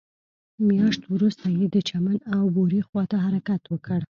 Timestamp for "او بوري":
2.35-2.81